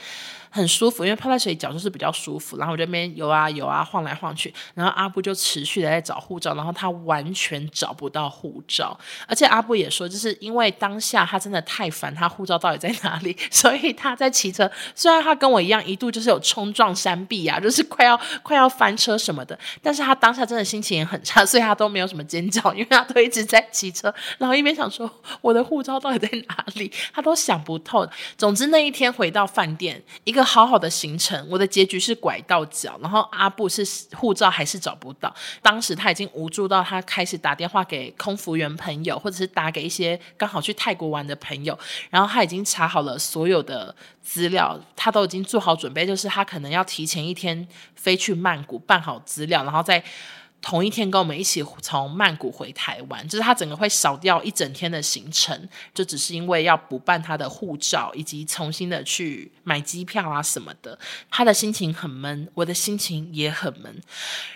[0.56, 2.56] 很舒服，因为泡在水里脚就是比较舒服。
[2.56, 14.72] 然后我这边游啊游啊晃来晃去，然后阿布就持续的在找护照，然后他完全找不到护照，而且阿布也说，就是因为当下他真的太烦，他护照到底在哪里， 所以他在骑车。
[14.96, 28.08] 虽然他跟我一样一度就是有冲撞山壁啊，就是快要快要翻车什么的，但是他当下真的心情也很差，所以他都没有什么尖叫，因为他都一直在骑车，然后一边想说我的护照到底在哪里，他都想不透。
[28.38, 30.45] 总之那一天回到饭店，一个。
[30.46, 35.34] 好好的行程，我的结局是拐到脚，然后阿布是护照还是找不到。
[35.62, 41.78] 当时他已经无助到他开始打电话给空服员朋友，或者是打给一些刚好去泰国玩的朋友，
[42.10, 50.04] 然后他已经查好了所有的资料，他都已经做好准备，就是他可能要提前一天飞去曼谷办好资料，然后再。
[50.66, 60.98] 同一天跟我们一起从曼谷回台湾，就是他整个会少掉一整天的行程，就只是因为要补办他的护照，以及重新的去买机票啊什么的。
[61.30, 64.02] 他的心情很闷，我的心情也很闷。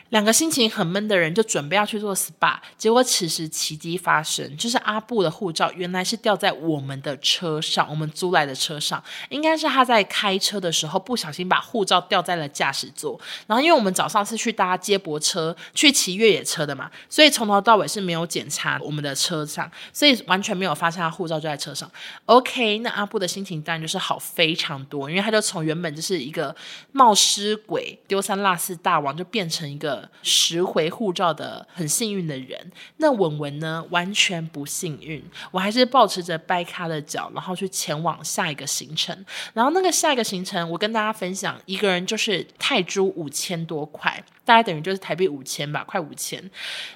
[0.10, 15.94] 两个心情很闷的人就准备要去做 SPA，结果此时奇迹发生，就是阿布的护照原来是掉在我们的车上，我们租来的车上，应该是他在开车的时候不小心把护照掉在了驾驶座，然后因为我们早上是去搭接驳车去。
[16.00, 21.92] 骑越野车的嘛，所以从头到尾是没有检查我们的车上，所以完全没有发现他护照就在车上。
[22.26, 26.56] OK，那阿布的心情当然就是好非常多，因为他就从原本就是一个
[26.94, 32.72] 冒失鬼、丢三落四大王，就变成一个拾回护照的很幸运的人。
[32.98, 39.26] 那文文呢，完全不幸运，我还是抱持着掰咖的脚，然后去前往下一个行程。
[39.54, 44.24] 然后那个下一个行程，我跟大家分享，一个人就是泰铢五千多块。
[44.50, 46.44] 大概等于就是台币五千吧，快五千。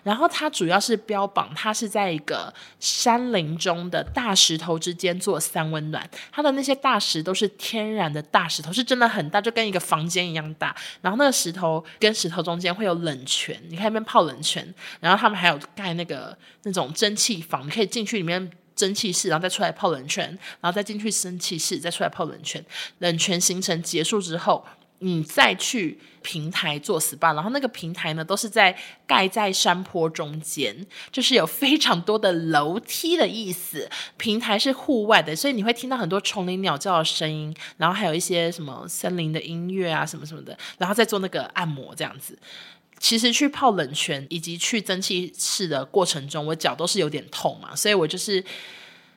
[0.02, 6.10] 然后它主要是标榜它是在一个山林中的大石头之间做三温暖。
[6.32, 10.76] 它的那些大石都是天然的大石头，是真的很大，就跟一个房间一样大。
[11.02, 14.74] 然后那个石头跟石头中间会有冷泉，你可以那边泡冷泉。
[15.00, 20.28] 然后他们还有盖那个那种蒸汽房，你可以进去里面蒸汽室，然后再出来泡冷泉，
[20.60, 22.66] 然后再进去蒸汽室，再出来泡冷泉。
[22.98, 24.66] 冷泉行程结束之后。
[25.00, 28.74] 你再去平台做 SPA，然后那个平台呢，都是在
[29.06, 30.74] 盖在山坡中间，
[31.12, 33.90] 就是有非常多的楼梯的意思。
[34.16, 42.40] 平台是户外的，所以你会听到很多虫鸣鸟叫的声音，然后还有一些什么森林的音乐啊，什么什么的，然后再做那个按摩这样子。
[42.98, 48.42] 其实去泡冷泉以及去蒸汽室的过程中，我脚都是有点痛嘛，所以我就是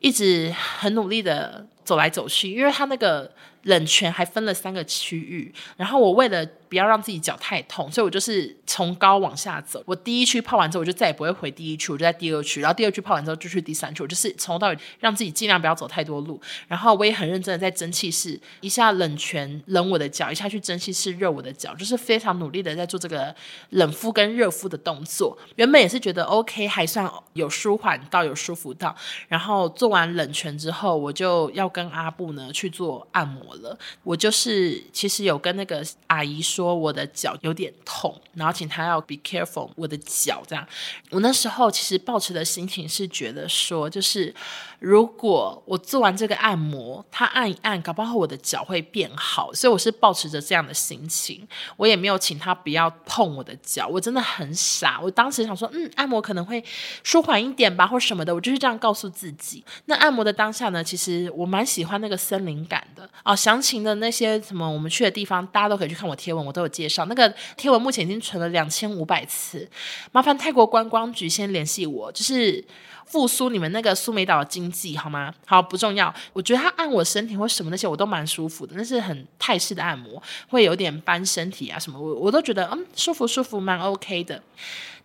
[0.01, 3.31] 一直很努力的走来走去，因为它那个。
[3.67, 9.83] 冷泉还分了三个区域，然后我为了不要让自己脚太痛，所以我就是从高往下走。
[9.87, 16.41] 我第一区泡完之后，我就再也不会回第一区，我就在第二区，然后第二区泡完之后就去第三区，我就是从头到尾让自己尽量不要走太多路。
[16.69, 23.35] 然后我也很认真的在蒸汽室，一下冷泉冷我的脚，一下去蒸汽室热我的脚，就是非常努力的在做这个
[23.71, 25.37] 冷敷跟热敷的动作。
[25.57, 28.95] 原本也是觉得 OK，还算有舒缓到，有舒服到。
[29.27, 33.79] 然后做完冷泉之后，我就要跟阿布呢去做按摩了。
[34.03, 40.67] 我就是其实有跟那个阿姨说我的脚有点痛，然后请她要 be careful 我的脚这样。
[41.11, 44.35] 我那时候其实抱持的心情是觉得说，就是
[44.79, 49.53] 如果我做完这个按摩，她按一按，搞不好我的脚会变好。
[49.53, 53.87] 所以我是抱持着这样的心情，我也没有请她不要碰我的脚。
[53.89, 56.63] 我真的很傻，我当时想说，嗯，按摩可能会
[57.03, 59.65] 舒缓一点吧，或什么的，我就是这样告诉自己。
[59.87, 67.05] 那按摩的当下呢，其实我蛮喜欢那个森林感的哦，详情的那些什么我们去的地方，大家都可以去看我贴文，我都有介绍。
[67.05, 69.71] 那个贴文目前已经存了两千五百次，
[70.11, 72.65] 麻烦泰国观光局先联系我，就是
[73.05, 75.33] 复苏你们那个苏梅岛的经济好吗？
[75.45, 76.13] 好，不重要。
[76.33, 84.43] 我觉得他按我身体或什么那些，我都蛮舒服的，那是很泰式的按摩，会有点搬身体啊什么，我我都觉得嗯舒服舒服，蛮 OK 的。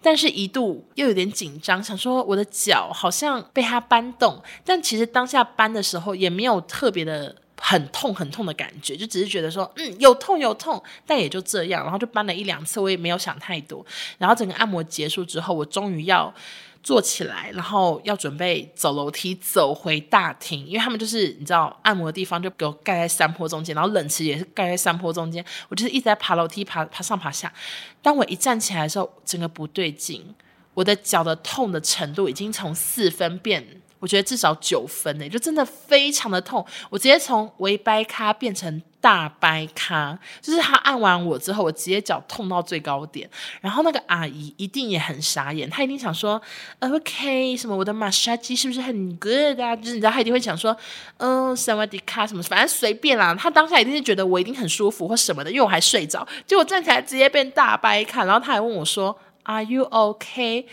[0.01, 7.35] 但是一度又有点紧张，想说我的脚好像被他搬动，但其实当下搬的时候也没有特别的。
[7.63, 13.85] 很痛很痛的感觉，就只是觉得说，嗯，有痛有痛，但也就这样，然后就搬了一两次，我也没有想太多。
[14.17, 16.33] 然后整个按摩结束之后，我终于要
[16.81, 27.53] 坐起来，然后要准备走楼梯走回大厅，因为他们就是你知道，按摩的地方就给我盖在山坡中间，然后冷池也是盖在山坡中间，我就是一直在爬楼梯，爬爬上爬下。
[28.01, 30.33] 当我一站起来的时候，整个不对劲，
[30.73, 33.80] 我的脚的痛的程度已经从四分变。
[34.01, 36.65] 我觉得至少九分诶，就真的非常的痛。
[36.89, 43.29] 我直接从微掰咖变成大掰咖，就是他按完我之后，我直接脚痛到最高点。
[43.61, 46.41] 然后那个阿姨一定也很傻眼，她一定想说
[46.79, 49.75] ，OK，什么我的马杀鸡是不是很 good 啊？
[49.75, 50.75] 就是你知道，她一定会想说，
[51.17, 53.35] 嗯，萨瓦迪卡什么，反正随便啦。
[53.35, 56.27] 她当下一定是觉得我一定很舒服或什么的，因为我还睡着。
[56.47, 60.67] 结果站起来直接变大掰咖，然后她还问我说，Are you OK？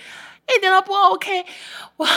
[0.57, 1.45] 一点都不 OK，
[1.99, 2.09] 哇！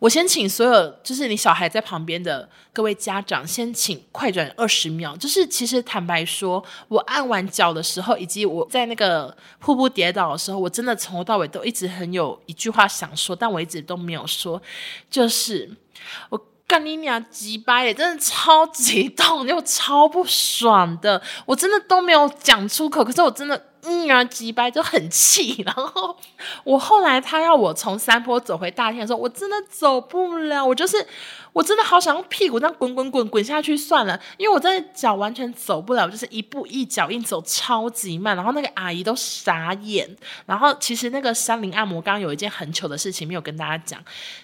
[0.00, 5.14] 我先请所有就是你小孩在旁边的各位家长，先请快转二十秒。
[5.16, 14.60] 就是其实坦白说，我按完脚的时候，以及我在那个瀑布跌倒的时候，我真的从头到尾都一直很有一句话想说，但我一直都没有说，
[15.10, 15.70] 就是
[16.30, 23.66] 我干你娘鸡掰耶，真的超级痛又超不爽的，我真的都没有讲出口，可是我真的。
[23.82, 26.16] 嗯啊，几掰就很气，然后
[26.64, 31.06] 我后来他要我从山坡走回大厅的时候，我真的走不了，我就是。
[31.52, 40.08] 我真的好想用屁股这样滚滚滚滚下去算了，因为我真的脚完全走不了，就是一步一脚印走超级慢，然后那个阿姨都傻眼。
[40.46, 44.00] 然后其实那个山林按摩刚刚有一件很糗的事情没有跟大家讲，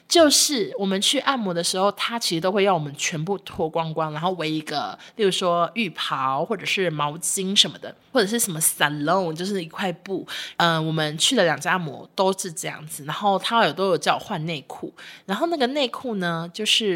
[0.09, 10.27] 就是我们去按摩的时候，他其实都会要我们全部脱光光，然后围一个，例如说浴袍或者是毛巾什么的，或者是什么 salon，就是一块布。
[10.57, 14.93] 嗯、我们去了两家按摩都是这样子，然后他有都有叫我换内裤，
[15.25, 16.96] 然后那个内裤呢，就是。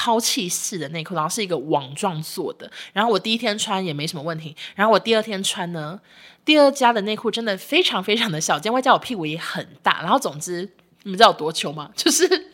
[0.00, 2.70] 抛弃式的内裤，然后是一个网状做的。
[2.92, 6.00] 然后我第一天穿也没什么问题，然后我第二天穿呢，
[6.44, 10.00] 第二家的内裤真的非常非常的小件，外加我屁股也很大。
[10.00, 10.62] 然后总之，
[11.02, 11.90] 你们知道有多糗吗？
[11.96, 12.52] 就是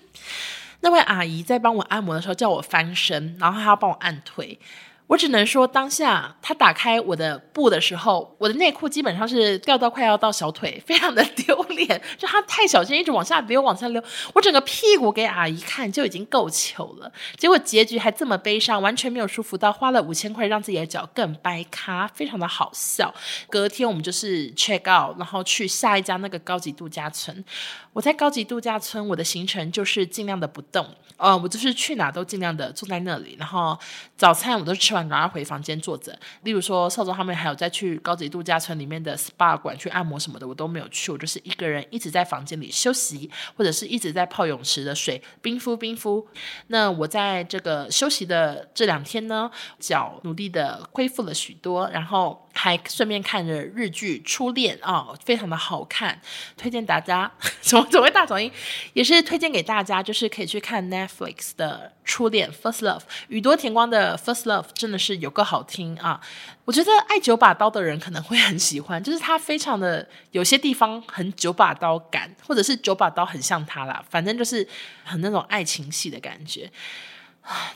[0.80, 4.58] 那位阿姨在帮我按摩的时候叫我翻身，然后她要帮我按腿。
[5.06, 12.00] 我只能说，当下他打开我的布的时候，我的内裤基本上是掉到快要到小腿，非常的 丢脸。
[12.16, 17.12] 就他太小心，一直往下溜，往下溜，我整个屁股给阿姨看就已经够糗了。
[17.36, 23.14] 结果结局还这么悲伤，完全没有舒服到，花了五千块让自己的脚更掰咖，非常的好笑。
[23.50, 27.44] 隔天我们就是 check out，然后去下一家那个高级度假村。
[27.92, 30.88] 我在高级度假村，我的行程就是尽量的不动，
[31.18, 33.78] 呃，我就是去哪都尽量的坐在那里，然后
[34.16, 34.93] 早餐我都吃。
[35.08, 36.18] 然后回房间坐着。
[36.42, 41.12] 例如说，少宗他们还有再去高级度假村里面的 SPA 馆去按摩什么的，我都没有去。
[41.12, 46.26] 我就是一个人一直在房间里休息，或者是一直在泡泳池的水冰敷冰敷。
[46.68, 56.18] 那我在这个休息的这两天呢，脚努力的恢复了许多，然后还顺便看着日剧《初恋》哦，非常的好看，
[56.56, 57.30] 推荐大家。
[57.60, 58.50] 怎么怎么大转音？
[58.92, 63.02] 也是推荐给大家，就是可以去看 Netflix 的《初恋》（First Love）。
[63.28, 66.20] 宇多田光的《First Love》真的是有个好听啊！
[66.64, 74.66] 我觉得爱九把刀的人可能会很喜欢，就是他非常的有些地方很九把刀感，或者是九把刀很像他啦，反正就是
[75.02, 76.70] 很那种爱情戏的感觉，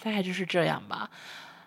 [0.03, 1.11] 大概就是这样吧。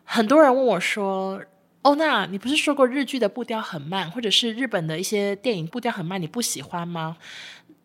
[0.06, 1.42] 很多人问我说
[1.82, 7.18] ：“欧娜，你不是说过日剧的步调很慢，或者是日本的一些电影步调很慢，你不喜欢吗？”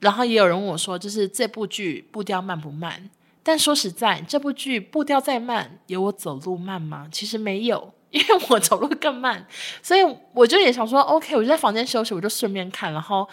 [0.01, 3.11] 然后也有人问我说：“就是这部剧步调慢不慢？”
[3.43, 7.09] 但说实在，这部剧步调再慢，有我走路慢吗？
[7.11, 7.93] 其实没有。
[8.11, 9.47] 因为我走路更慢，
[9.83, 10.01] 所以
[10.33, 13.29] 我就也想说，OK，我就在房间休息，我就顺便看，然后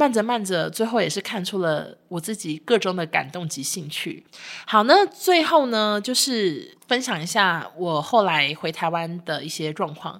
[0.00, 4.24] 慢着慢着，最后也是看出了我自己各中的感动及兴趣。
[4.66, 10.18] 好，那最后呢，就是分享一下我后来回台湾的一些状况。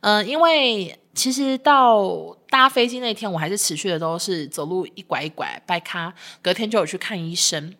[0.00, 6.12] 嗯、呃，因为其实到搭飞机那天，我还是持续的都是走路一拐一拐，拜咖，
[6.42, 7.74] 隔天就有去看医生。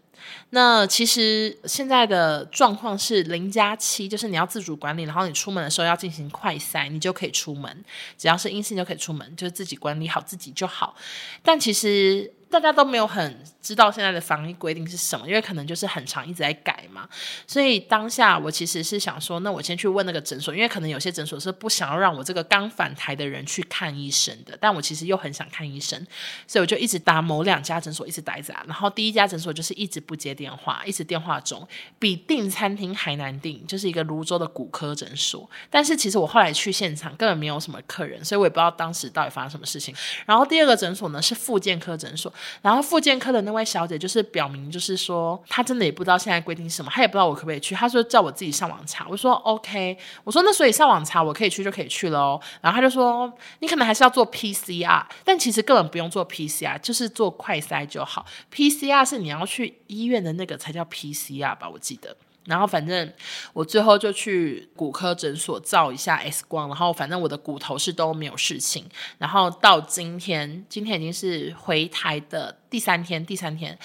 [0.50, 7.84] 那其实现在的状况是零加七，就是你要自主管理，然后你出门的时候要进行快筛，你就可以出门，
[8.18, 10.94] 只要是阴性就可以出门，就是自己管理好自己就好。
[11.42, 17.08] 但其实大家都没有很知道现在的防疫规定是什么，因为可能就是很长一直在改嘛。
[17.46, 24.58] 所以当下我其实是想说，那我先去问那个诊所，因为可能有些诊所是不想要让我这个刚返台的人去看医生的。
[24.60, 25.98] 但我其实又很想看医生，
[26.46, 28.52] 所以我就一直打某两家诊所，一直待着。
[28.66, 31.66] 然后第一家诊所就是一直不接电话，一直电话中，
[31.98, 35.48] 比订餐厅还难订，就是一个泸州的骨科诊所。
[35.70, 39.94] 但是其实我后来去现场根本没有什么客人，所以我也不知道当时到底发生什么事情。
[40.26, 42.32] 然后第二个诊所呢是复健科诊所。
[42.60, 47.74] 然后复健科的那位小姐就是表明，就是说她真的也不知道现在规定什么，她也不知道我可不可以去。
[47.74, 49.06] 她说叫我自己上网查。
[49.08, 52.40] 我说 OK，我说那所以上网查我可以去就可以去了哦。
[52.60, 58.24] 然后她就说你可能还是要做 PCR，但其实根本不用做 PCR，就是做快筛就好。
[58.52, 62.16] PCR 是你要去医院的那个才叫 PCR 吧，我记得。
[62.44, 63.12] 然后反正
[63.52, 68.84] 我最后就去骨科诊所照一下 X 光，然后反正我的骨头是都没有事情。
[69.18, 73.78] 然后到今天，今天已经是回台的第三天，第三天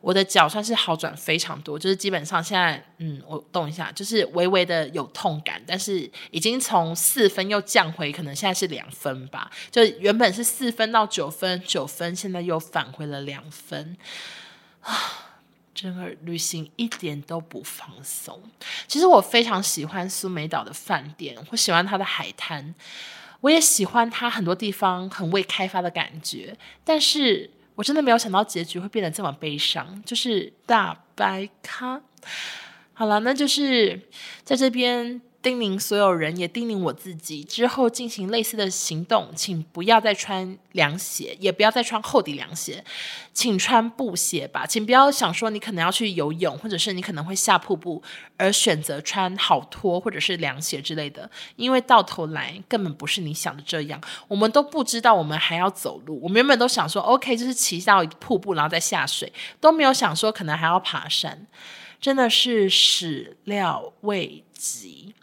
[0.00, 13.96] 我的脚算是好转非常多，就是基本上现在，嗯，我动一下，就是微微的有痛感，但是已经从四分又降回，可能现在是两分吧，就原本是四分到九分，九分现在又返回了两分
[14.80, 15.26] 啊。
[15.80, 18.42] 整个旅行一点都不放松。
[18.86, 22.74] 其实我非常喜欢苏梅岛的饭店，我喜欢它的海滩，
[23.40, 26.56] 我也喜欢它很多地方很未开发的感觉。
[26.84, 32.00] 但是我真的没有想到结局会变得这么悲伤，就是大白咖。
[32.92, 34.08] 好了，那就是
[34.42, 35.22] 在这边。
[35.48, 42.84] 叮咛所有人，也叮咛我自己，之后进行类似的行动，请不要再穿凉鞋，也不要再穿厚底凉鞋，
[43.32, 44.66] 请穿布鞋吧。
[44.66, 48.02] 请不要想说你可能要去游泳，或者是你可能会下瀑布，
[48.36, 53.98] 而选择穿好拖或者是凉鞋之类的，因为到头来根本不是你想的这样。
[54.28, 61.46] 我们都不知道我们还要走路，我们原本都想说 OK，就是骑到瀑布然后再下水，都没有想说可能还要爬山，
[61.98, 65.14] 真的是始料未及。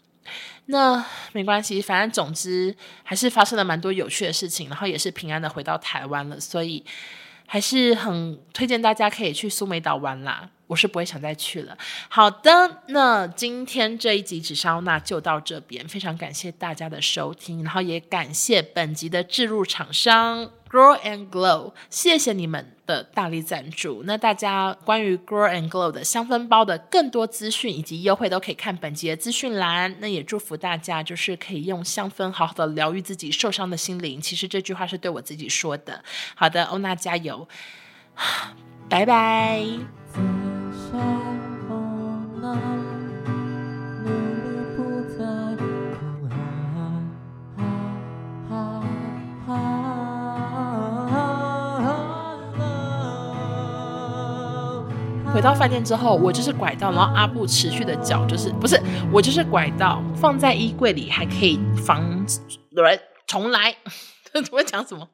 [0.67, 6.83] 那没关系，反正总之还是发生了蛮多有趣的事情，然后也是平安的回到台湾了，所以
[7.45, 10.49] 还是很推荐大家可以去苏梅岛玩啦。
[10.67, 11.77] 我是不会想再去了。
[12.09, 20.51] 好的，那今天这一集紫砂欧娜就到这边，非常感谢大家的收听，然后也感谢本集的置入厂商。
[20.67, 24.03] Grow and Glow，谢谢你们的大力赞助。
[24.05, 29.95] 那大家关于 Grow and Glow 的香氛包的更多资讯以及优惠都可以看本集的资讯栏。
[29.99, 34.19] 那也祝福大家就是可以用香氛好好的疗愈自己受伤的心灵。
[34.19, 36.03] 其实这句话是对我自己说的。
[36.35, 37.47] 好的，欧娜加油，
[38.89, 39.65] 拜拜。
[55.33, 58.81] 回到饭店之后，我就是拐到，然后阿布持续的脚就是不是
[59.11, 62.25] 我就是拐到放在衣柜里，还可以防，
[62.71, 63.75] 人， 重来，
[64.53, 65.05] 我讲什么？